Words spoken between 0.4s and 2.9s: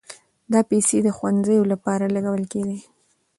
دا پيسې د ښوونځيو لپاره لګول کېدې.